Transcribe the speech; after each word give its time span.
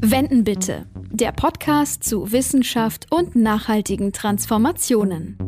Wenden 0.00 0.42
bitte. 0.42 0.86
Der 1.12 1.30
Podcast 1.30 2.02
zu 2.02 2.32
Wissenschaft 2.32 3.06
und 3.10 3.36
nachhaltigen 3.36 4.12
Transformationen. 4.12 5.38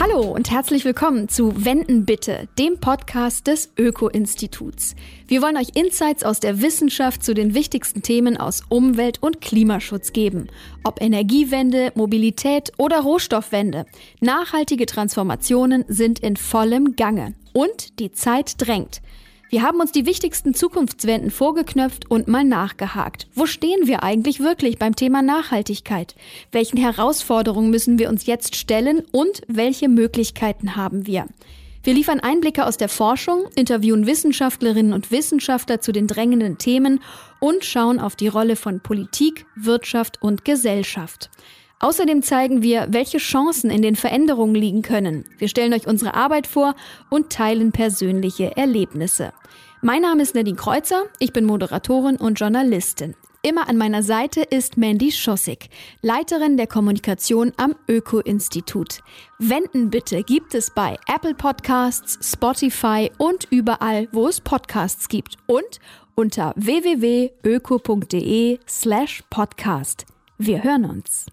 Hallo 0.00 0.22
und 0.22 0.50
herzlich 0.50 0.84
willkommen 0.84 1.28
zu 1.28 1.64
Wenden 1.64 2.04
bitte, 2.04 2.48
dem 2.58 2.80
Podcast 2.80 3.46
des 3.46 3.72
Öko-Instituts. 3.78 4.96
Wir 5.28 5.40
wollen 5.40 5.56
euch 5.56 5.76
Insights 5.76 6.24
aus 6.24 6.40
der 6.40 6.60
Wissenschaft 6.60 7.22
zu 7.22 7.32
den 7.32 7.54
wichtigsten 7.54 8.02
Themen 8.02 8.36
aus 8.36 8.64
Umwelt- 8.68 9.22
und 9.22 9.40
Klimaschutz 9.40 10.12
geben. 10.12 10.48
Ob 10.82 11.00
Energiewende, 11.00 11.92
Mobilität 11.94 12.72
oder 12.76 13.02
Rohstoffwende. 13.02 13.86
Nachhaltige 14.20 14.86
Transformationen 14.86 15.84
sind 15.86 16.18
in 16.18 16.36
vollem 16.36 16.96
Gange. 16.96 17.34
Und 17.54 18.00
die 18.00 18.12
Zeit 18.12 18.54
drängt. 18.58 19.00
Wir 19.48 19.62
haben 19.62 19.78
uns 19.78 19.92
die 19.92 20.04
wichtigsten 20.04 20.52
Zukunftswenden 20.52 21.30
vorgeknöpft 21.30 22.10
und 22.10 22.26
mal 22.26 22.42
nachgehakt. 22.42 23.28
Wo 23.36 23.46
stehen 23.46 23.86
wir 23.86 24.02
eigentlich 24.02 24.40
wirklich 24.40 24.80
beim 24.80 24.96
Thema 24.96 25.22
Nachhaltigkeit? 25.22 26.16
Welchen 26.50 26.76
Herausforderungen 26.76 27.70
müssen 27.70 27.98
wir 28.00 28.08
uns 28.08 28.26
jetzt 28.26 28.56
stellen 28.56 29.04
und 29.12 29.42
welche 29.46 29.88
Möglichkeiten 29.88 30.74
haben 30.74 31.06
wir? 31.06 31.28
Wir 31.84 31.94
liefern 31.94 32.18
Einblicke 32.18 32.66
aus 32.66 32.78
der 32.78 32.88
Forschung, 32.88 33.44
interviewen 33.54 34.06
Wissenschaftlerinnen 34.06 34.92
und 34.92 35.12
Wissenschaftler 35.12 35.80
zu 35.80 35.92
den 35.92 36.08
drängenden 36.08 36.58
Themen 36.58 37.00
und 37.38 37.64
schauen 37.64 38.00
auf 38.00 38.16
die 38.16 38.26
Rolle 38.26 38.56
von 38.56 38.80
Politik, 38.80 39.46
Wirtschaft 39.54 40.20
und 40.20 40.44
Gesellschaft. 40.44 41.30
Außerdem 41.80 42.22
zeigen 42.22 42.62
wir, 42.62 42.86
welche 42.90 43.18
Chancen 43.18 43.70
in 43.70 43.82
den 43.82 43.96
Veränderungen 43.96 44.54
liegen 44.54 44.82
können. 44.82 45.24
Wir 45.38 45.48
stellen 45.48 45.72
euch 45.72 45.86
unsere 45.86 46.14
Arbeit 46.14 46.46
vor 46.46 46.74
und 47.10 47.30
teilen 47.30 47.72
persönliche 47.72 48.56
Erlebnisse. 48.56 49.32
Mein 49.82 50.02
Name 50.02 50.22
ist 50.22 50.34
Nadine 50.34 50.56
Kreuzer, 50.56 51.04
ich 51.18 51.32
bin 51.32 51.44
Moderatorin 51.44 52.16
und 52.16 52.40
Journalistin. 52.40 53.14
Immer 53.42 53.68
an 53.68 53.76
meiner 53.76 54.02
Seite 54.02 54.40
ist 54.40 54.78
Mandy 54.78 55.12
Schossig, 55.12 55.68
Leiterin 56.00 56.56
der 56.56 56.66
Kommunikation 56.66 57.52
am 57.58 57.74
Öko-Institut. 57.86 59.00
Wenden 59.38 59.90
bitte 59.90 60.22
gibt 60.22 60.54
es 60.54 60.70
bei 60.70 60.96
Apple 61.06 61.34
Podcasts, 61.34 62.18
Spotify 62.22 63.10
und 63.18 63.46
überall, 63.50 64.08
wo 64.12 64.28
es 64.28 64.40
Podcasts 64.40 65.10
gibt 65.10 65.36
und 65.44 65.78
unter 66.14 66.54
www.öko.de 66.56 67.30
slash 68.66 69.22
podcast. 69.28 70.06
Wir 70.38 70.64
hören 70.64 70.86
uns. 70.86 71.26